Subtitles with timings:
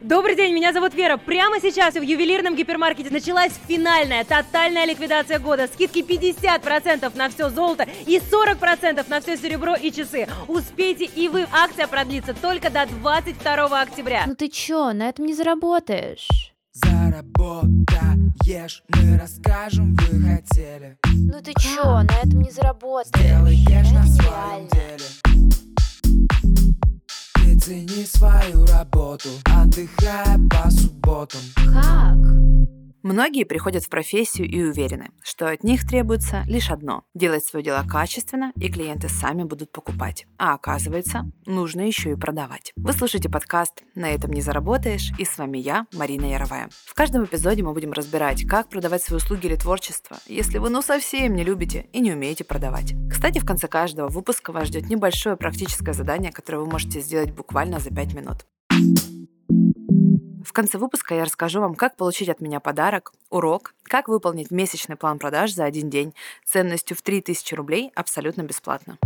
[0.00, 1.16] Добрый день, меня зовут Вера.
[1.16, 5.66] Прямо сейчас в ювелирном гипермаркете началась финальная тотальная ликвидация года.
[5.66, 10.28] Скидки 50% на все золото и 40% на все серебро и часы.
[10.46, 11.46] Успейте и вы.
[11.52, 14.24] Акция продлится только до 22 октября.
[14.28, 16.28] Ну ты чё, на этом не заработаешь.
[16.74, 23.26] Заработаешь, мы расскажем, вы хотели Ну ты чё, на этом не заработаешь.
[23.26, 24.68] Сделаешь Это на своем нереально.
[24.70, 25.04] деле
[27.58, 32.37] цени свою работу Отдыхая по субботам Как?
[33.08, 37.82] Многие приходят в профессию и уверены, что от них требуется лишь одно– делать свое дело
[37.88, 40.26] качественно, и клиенты сами будут покупать.
[40.36, 42.74] А оказывается, нужно еще и продавать.
[42.76, 46.68] Вы слушаете подкаст «На этом не заработаешь» и с вами я, Марина Яровая.
[46.84, 50.82] В каждом эпизоде мы будем разбирать, как продавать свои услуги или творчество, если вы ну
[50.82, 52.92] совсем не любите и не умеете продавать.
[53.10, 57.78] Кстати, в конце каждого выпуска вас ждет небольшое практическое задание, которое вы можете сделать буквально
[57.78, 58.44] за 5 минут.
[60.44, 64.96] В конце выпуска я расскажу вам, как получить от меня подарок, урок, как выполнить месячный
[64.96, 68.98] план продаж за один день ценностью в 3000 рублей абсолютно бесплатно.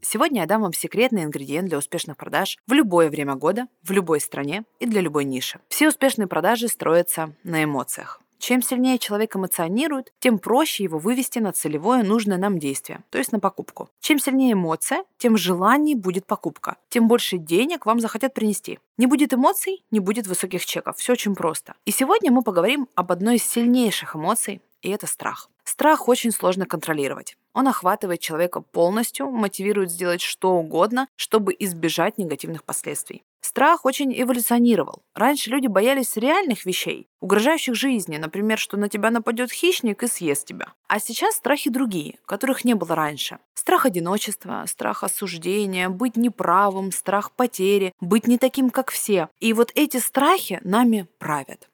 [0.00, 4.20] Сегодня я дам вам секретный ингредиент для успешных продаж в любое время года, в любой
[4.20, 5.60] стране и для любой ниши.
[5.68, 8.22] Все успешные продажи строятся на эмоциях.
[8.38, 13.32] Чем сильнее человек эмоционирует, тем проще его вывести на целевое нужное нам действие, то есть
[13.32, 13.90] на покупку.
[14.00, 18.78] Чем сильнее эмоция, тем желаннее будет покупка, тем больше денег вам захотят принести.
[18.96, 20.96] Не будет эмоций, не будет высоких чеков.
[20.96, 21.74] Все очень просто.
[21.84, 25.50] И сегодня мы поговорим об одной из сильнейших эмоций, и это страх.
[25.64, 27.36] Страх очень сложно контролировать.
[27.52, 33.22] Он охватывает человека полностью, мотивирует сделать что угодно, чтобы избежать негативных последствий.
[33.40, 35.02] Страх очень эволюционировал.
[35.14, 40.46] Раньше люди боялись реальных вещей, угрожающих жизни, например, что на тебя нападет хищник и съест
[40.46, 40.72] тебя.
[40.88, 43.38] А сейчас страхи другие, которых не было раньше.
[43.54, 49.28] Страх одиночества, страх осуждения, быть неправым, страх потери, быть не таким, как все.
[49.40, 51.68] И вот эти страхи нами правят.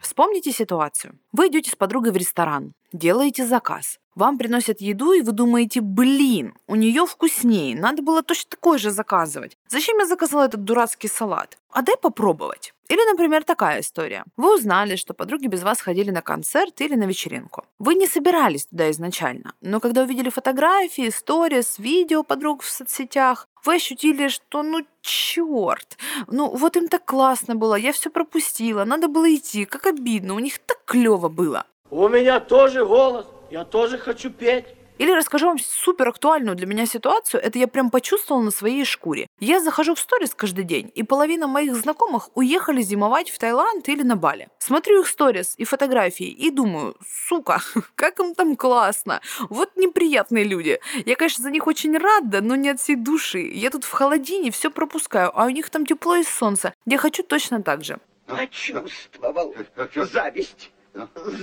[0.00, 1.18] Вспомните ситуацию.
[1.32, 3.98] Вы идете с подругой в ресторан, делаете заказ.
[4.16, 8.90] Вам приносят еду, и вы думаете, блин, у нее вкуснее, надо было точно такой же
[8.90, 9.58] заказывать.
[9.68, 11.58] Зачем я заказала этот дурацкий салат?
[11.70, 12.72] А дай попробовать.
[12.88, 14.24] Или, например, такая история.
[14.38, 17.64] Вы узнали, что подруги без вас ходили на концерт или на вечеринку.
[17.78, 23.74] Вы не собирались туда изначально, но когда увидели фотографии, сторис, видео подруг в соцсетях, вы
[23.74, 29.34] ощутили, что ну черт, ну вот им так классно было, я все пропустила, надо было
[29.34, 31.66] идти, как обидно, у них так клево было.
[31.90, 34.66] У меня тоже голос, я тоже хочу петь.
[34.98, 39.26] Или расскажу вам супер актуальную для меня ситуацию, это я прям почувствовала на своей шкуре.
[39.40, 44.02] Я захожу в сторис каждый день, и половина моих знакомых уехали зимовать в Таиланд или
[44.02, 44.48] на Бали.
[44.58, 47.60] Смотрю их сторис и фотографии и думаю, сука,
[47.94, 49.20] как им там классно.
[49.50, 50.80] Вот неприятные люди.
[51.04, 53.40] Я, конечно, за них очень рада, но не от всей души.
[53.40, 56.72] Я тут в холодине все пропускаю, а у них там тепло и солнце.
[56.86, 57.98] Я хочу точно так же.
[58.26, 59.54] Почувствовал
[59.94, 60.70] зависть.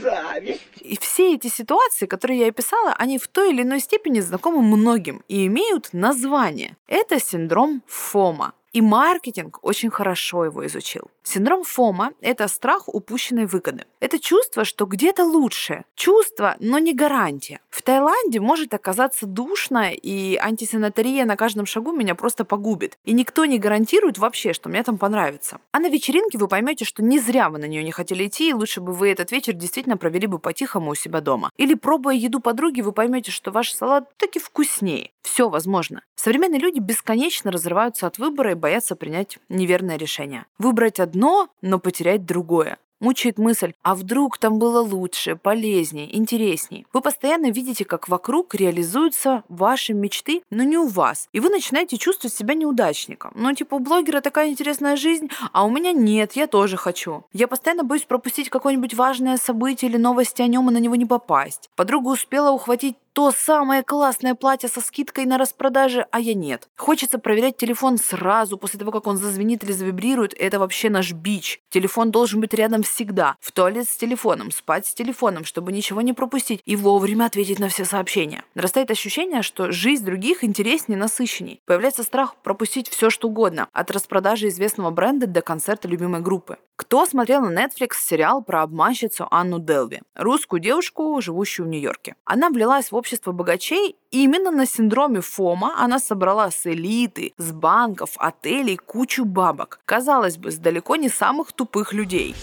[0.01, 0.61] Зависть.
[0.79, 5.23] И все эти ситуации, которые я описала, они в той или иной степени знакомы многим
[5.27, 6.77] и имеют название.
[6.87, 8.53] Это синдром ФОМа.
[8.73, 11.11] И маркетинг очень хорошо его изучил.
[11.21, 13.85] Синдром ФОМа– это страх упущенной выгоды.
[13.99, 15.85] Это чувство, что где-то лучше.
[15.95, 17.61] Чувство, но не гарантия.
[17.69, 22.97] В Таиланде может оказаться душно, и антисанитария на каждом шагу меня просто погубит.
[23.05, 25.59] И никто не гарантирует вообще, что мне там понравится.
[25.71, 28.53] А на вечеринке вы поймете, что не зря вы на нее не хотели идти, и
[28.53, 31.51] лучше бы вы этот вечер действительно провели бы по-тихому у себя дома.
[31.57, 35.11] Или пробуя еду подруги, вы поймете, что ваш салат таки вкуснее.
[35.21, 36.01] Все возможно.
[36.15, 40.45] Современные люди бесконечно разрываются от выбора и боятся принять неверное решение.
[40.57, 42.77] Выбрать одно, но потерять другое.
[43.01, 46.87] Мучает мысль, а вдруг там было лучше, полезнее, интересней.
[46.93, 51.27] Вы постоянно видите, как вокруг реализуются ваши мечты, но не у вас.
[51.33, 53.33] И вы начинаете чувствовать себя неудачником.
[53.35, 57.25] Ну, типа, у блогера такая интересная жизнь, а у меня нет, я тоже хочу.
[57.33, 61.05] Я постоянно боюсь пропустить какое-нибудь важное событие или новости о нем и на него не
[61.05, 61.69] попасть.
[61.75, 66.67] Подруга успела ухватить то самое классное платье со скидкой на распродаже, а я нет.
[66.75, 70.33] Хочется проверять телефон сразу после того, как он зазвенит или завибрирует.
[70.33, 71.61] Это вообще наш бич.
[71.69, 73.35] Телефон должен быть рядом всегда.
[73.39, 77.69] В туалет с телефоном, спать с телефоном, чтобы ничего не пропустить и вовремя ответить на
[77.69, 78.43] все сообщения.
[78.55, 81.61] Нарастает ощущение, что жизнь других интереснее, насыщенней.
[81.65, 83.67] Появляется страх пропустить все, что угодно.
[83.73, 86.57] От распродажи известного бренда до концерта любимой группы.
[86.75, 92.15] Кто смотрел на Netflix сериал про обманщицу Анну Делви, русскую девушку, живущую в Нью-Йорке?
[92.25, 97.51] Она влилась в общество богачей, и именно на синдроме ФОМа она собрала с элиты, с
[97.51, 99.81] банков, отелей кучу бабок.
[99.83, 102.33] Казалось бы, с далеко не самых тупых людей.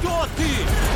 [0.00, 0.93] Кто ты?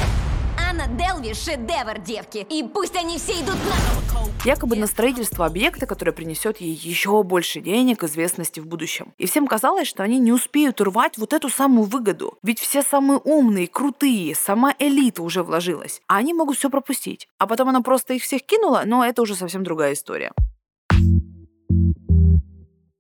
[0.97, 2.47] Делви шедевр, девки.
[2.49, 4.49] И пусть они все идут на...
[4.49, 9.13] Якобы на строительство объекта, которое принесет ей еще больше денег, известности в будущем.
[9.19, 12.39] И всем казалось, что они не успеют урвать вот эту самую выгоду.
[12.43, 16.01] Ведь все самые умные, крутые, сама элита уже вложилась.
[16.07, 17.29] А они могут все пропустить.
[17.39, 20.33] А потом она просто их всех кинула, но это уже совсем другая история.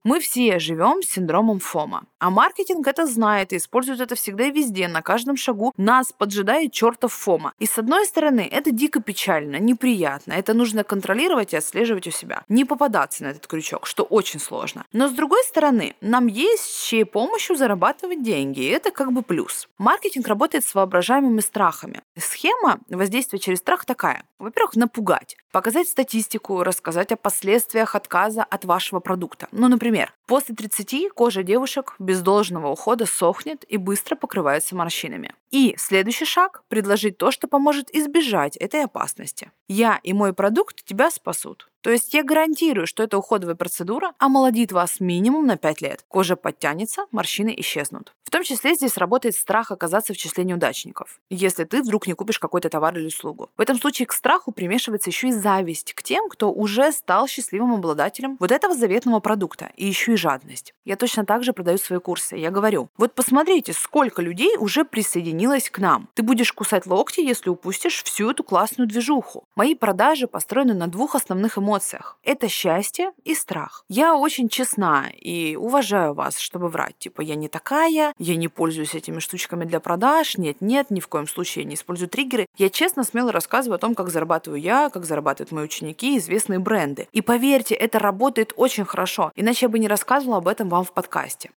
[0.08, 2.04] Мы все живем с синдромом ФОМа.
[2.18, 5.74] А маркетинг это знает и использует это всегда и везде, на каждом шагу.
[5.76, 7.52] Нас поджидает чертов ФОМа.
[7.58, 10.32] И с одной стороны, это дико печально, неприятно.
[10.32, 12.42] Это нужно контролировать и отслеживать у себя.
[12.48, 14.86] Не попадаться на этот крючок, что очень сложно.
[14.94, 18.60] Но с другой стороны, нам есть с чьей помощью зарабатывать деньги.
[18.60, 19.68] И это как бы плюс.
[19.76, 22.00] Маркетинг работает с воображаемыми страхами.
[22.16, 24.24] Схема воздействия через страх такая.
[24.38, 25.36] Во-первых, напугать.
[25.52, 29.48] Показать статистику, рассказать о последствиях отказа от вашего продукта.
[29.50, 35.34] Ну, например, после 30 кожа девушек без должного ухода сохнет и быстро покрывается морщинами.
[35.50, 39.50] И следующий шаг– предложить то, что поможет избежать этой опасности.
[39.68, 41.67] Я и мой продукт тебя спасут.
[41.88, 46.04] То есть я гарантирую, что эта уходовая процедура омолодит вас минимум на 5 лет.
[46.06, 48.12] Кожа подтянется, морщины исчезнут.
[48.24, 52.38] В том числе здесь работает страх оказаться в числе неудачников, если ты вдруг не купишь
[52.38, 53.48] какой-то товар или услугу.
[53.56, 57.72] В этом случае к страху примешивается еще и зависть к тем, кто уже стал счастливым
[57.72, 60.74] обладателем вот этого заветного продукта, и еще и жадность.
[60.84, 62.36] Я точно так же продаю свои курсы.
[62.36, 66.10] Я говорю, вот посмотрите, сколько людей уже присоединилось к нам.
[66.12, 69.44] Ты будешь кусать локти, если упустишь всю эту классную движуху.
[69.56, 71.77] Мои продажи построены на двух основных эмоциях.
[72.22, 73.84] Это счастье и страх.
[73.88, 76.98] Я очень честна и уважаю вас, чтобы врать.
[76.98, 81.08] Типа, я не такая, я не пользуюсь этими штучками для продаж, нет, нет, ни в
[81.08, 82.46] коем случае я не использую триггеры.
[82.56, 87.08] Я честно, смело рассказываю о том, как зарабатываю я, как зарабатывают мои ученики, известные бренды.
[87.12, 90.92] И поверьте, это работает очень хорошо, иначе я бы не рассказывала об этом вам в
[90.92, 91.50] подкасте.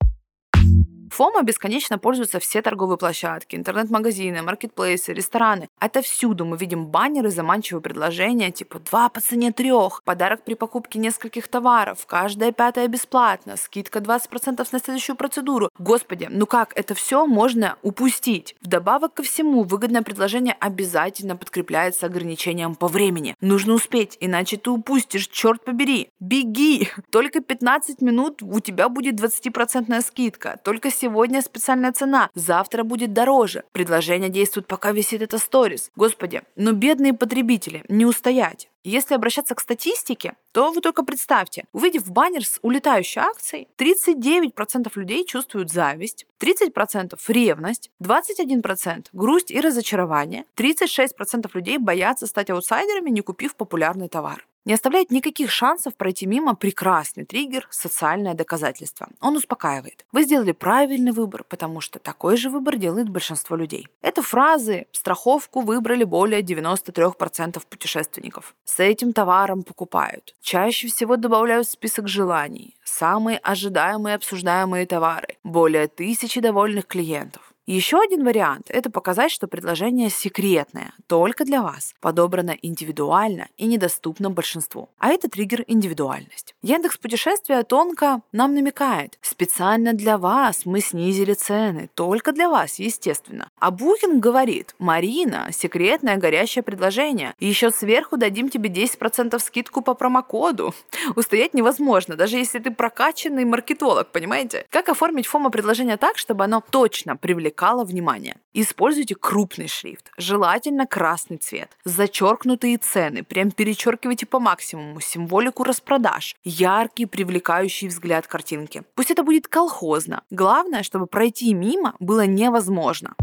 [1.20, 5.68] ФОМа бесконечно пользуются все торговые площадки, интернет-магазины, маркетплейсы, рестораны.
[5.78, 10.98] Это всюду мы видим баннеры, заманчивые предложения, типа «два по цене трех», подарок при покупке
[10.98, 15.68] нескольких товаров, каждая пятая бесплатно, скидка 20% на следующую процедуру.
[15.78, 18.56] Господи, ну как это все можно упустить?
[18.62, 23.36] Вдобавок ко всему, выгодное предложение обязательно подкрепляется ограничением по времени.
[23.42, 26.08] Нужно успеть, иначе ты упустишь, черт побери.
[26.18, 26.88] Беги!
[27.10, 30.58] Только 15 минут у тебя будет 20% скидка.
[30.64, 31.09] Только сегодня
[31.42, 33.64] специальная цена, завтра будет дороже.
[33.72, 35.90] Предложение действует, пока висит это сторис.
[35.96, 38.68] Господи, но бедные потребители, не устоять.
[38.82, 45.26] Если обращаться к статистике, то вы только представьте, увидев баннер с улетающей акцией, 39% людей
[45.26, 53.54] чувствуют зависть, 30% ревность, 21% грусть и разочарование, 36% людей боятся стать аутсайдерами, не купив
[53.54, 54.46] популярный товар.
[54.66, 59.08] Не оставляет никаких шансов пройти мимо прекрасный триггер «социальное доказательство».
[59.20, 60.04] Он успокаивает.
[60.12, 63.88] Вы сделали правильный выбор, потому что такой же выбор делает большинство людей.
[64.02, 68.54] Это фразы «страховку выбрали более 93% путешественников».
[68.64, 70.34] С этим товаром покупают.
[70.42, 72.76] Чаще всего добавляют в список желаний.
[72.84, 75.38] Самые ожидаемые обсуждаемые товары.
[75.42, 77.49] Более тысячи довольных клиентов.
[77.70, 84.28] Еще один вариант– это показать, что предложение секретное, только для вас, подобрано индивидуально и недоступно
[84.28, 84.88] большинству.
[84.98, 86.56] А это триггер индивидуальность.
[86.62, 89.20] Яндекс путешествия тонко нам намекает.
[89.22, 93.48] Специально для вас мы снизили цены, только для вас, естественно.
[93.60, 97.34] А Booking говорит, Марина, секретное горящее предложение.
[97.38, 100.74] Еще сверху дадим тебе 10% скидку по промокоду.
[101.14, 104.66] Устоять невозможно, даже если ты прокачанный маркетолог, понимаете?
[104.70, 108.36] Как оформить фома предложение так, чтобы оно точно привлекало привлекало внимание.
[108.54, 117.06] Используйте крупный шрифт, желательно красный цвет, зачеркнутые цены, прям перечеркивайте по максимуму, символику распродаж, яркий
[117.06, 118.82] привлекающий взгляд картинки.
[118.94, 120.22] Пусть это будет колхозно.
[120.30, 123.14] Главное, чтобы пройти мимо было невозможно.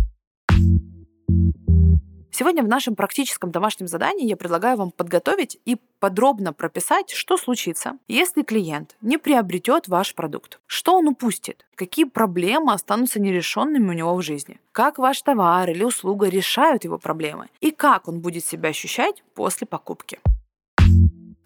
[2.40, 7.98] Сегодня в нашем практическом домашнем задании я предлагаю вам подготовить и подробно прописать, что случится,
[8.08, 10.60] если клиент не приобретет ваш продукт.
[10.68, 11.66] Что он упустит?
[11.74, 14.60] Какие проблемы останутся нерешенными у него в жизни?
[14.72, 17.48] Как ваш товар или услуга решают его проблемы?
[17.60, 20.20] И как он будет себя ощущать после покупки?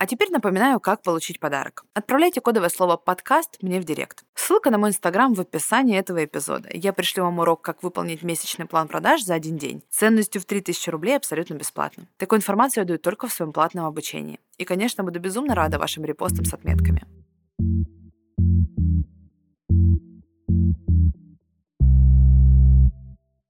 [0.01, 1.85] А теперь напоминаю, как получить подарок.
[1.93, 4.23] Отправляйте кодовое слово «подкаст» мне в директ.
[4.33, 6.69] Ссылка на мой инстаграм в описании этого эпизода.
[6.73, 9.83] Я пришлю вам урок, как выполнить месячный план продаж за один день.
[9.91, 12.07] Ценностью в 3000 рублей абсолютно бесплатно.
[12.17, 14.39] Такую информацию я даю только в своем платном обучении.
[14.57, 17.05] И, конечно, буду безумно рада вашим репостам с отметками.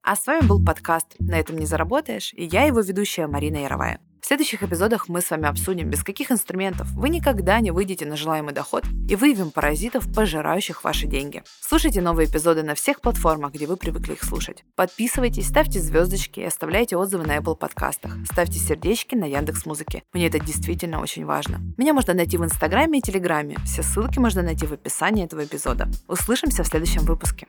[0.03, 4.01] А с вами был подкаст «На этом не заработаешь» и я его ведущая Марина Яровая.
[4.21, 8.15] В следующих эпизодах мы с вами обсудим, без каких инструментов вы никогда не выйдете на
[8.15, 11.43] желаемый доход и выявим паразитов, пожирающих ваши деньги.
[11.59, 14.63] Слушайте новые эпизоды на всех платформах, где вы привыкли их слушать.
[14.75, 18.15] Подписывайтесь, ставьте звездочки и оставляйте отзывы на Apple подкастах.
[18.31, 20.03] Ставьте сердечки на Яндекс Музыке.
[20.13, 21.59] Мне это действительно очень важно.
[21.77, 23.57] Меня можно найти в Инстаграме и Телеграме.
[23.65, 25.89] Все ссылки можно найти в описании этого эпизода.
[26.07, 27.47] Услышимся в следующем выпуске.